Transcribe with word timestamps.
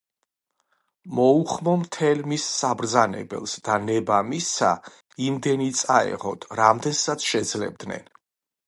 მოუხმო 1.17 1.75
მთელ 1.81 2.23
მის 2.31 2.45
საბრძანებელს 2.61 3.53
და 3.69 3.77
ნება 3.85 4.23
მისცა 4.31 4.71
იმდენი 5.29 5.71
წაეღოთ, 5.85 6.51
რამდენსაც 6.63 7.33
შეძლებდნენ. 7.33 8.15